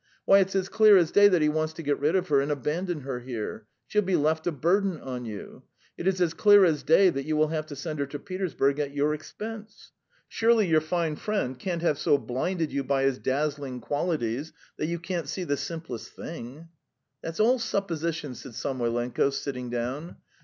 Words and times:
Why, 0.25 0.39
it's 0.39 0.55
as 0.55 0.67
clear 0.67 0.97
as 0.97 1.11
day 1.11 1.27
that 1.27 1.43
he 1.43 1.49
wants 1.49 1.73
to 1.73 1.83
get 1.83 1.99
rid 1.99 2.15
of 2.15 2.27
her 2.29 2.41
and 2.41 2.51
abandon 2.51 3.01
her 3.01 3.19
here. 3.19 3.67
She'll 3.85 4.01
be 4.01 4.15
left 4.15 4.47
a 4.47 4.51
burden 4.51 4.99
on 4.99 5.25
you. 5.25 5.61
It 5.95 6.07
is 6.07 6.19
as 6.19 6.33
clear 6.33 6.65
as 6.65 6.81
day 6.81 7.11
that 7.11 7.27
you 7.27 7.37
will 7.37 7.49
have 7.49 7.67
to 7.67 7.75
send 7.75 7.99
her 7.99 8.07
to 8.07 8.17
Petersburg 8.17 8.79
at 8.79 8.95
your 8.95 9.13
expense. 9.13 9.91
Surely 10.27 10.65
your 10.67 10.81
fine 10.81 11.17
friend 11.17 11.59
can't 11.59 11.83
have 11.83 11.99
so 11.99 12.17
blinded 12.17 12.71
you 12.71 12.83
by 12.83 13.03
his 13.03 13.19
dazzling 13.19 13.79
qualities 13.79 14.53
that 14.77 14.87
you 14.87 14.97
can't 14.97 15.29
see 15.29 15.43
the 15.43 15.55
simplest 15.55 16.09
thing?" 16.13 16.69
"That's 17.21 17.39
all 17.39 17.59
supposition," 17.59 18.33
said 18.33 18.53
Samoylenko, 18.55 19.29
sitting 19.29 19.69
down. 19.69 20.15